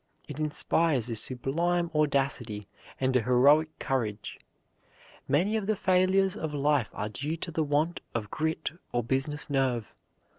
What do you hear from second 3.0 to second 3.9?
a heroic